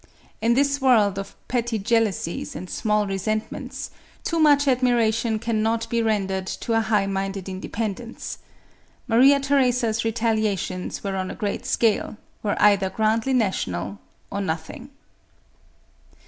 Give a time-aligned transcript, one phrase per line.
[0.41, 3.91] In this world of petty jealousies and small resentments,
[4.23, 8.39] too much admiration cannot be rendered to a high minded independence.
[9.07, 13.99] Maria Theresa's retaliations were on a great scale— were either grandly national
[14.31, 14.89] or nothing.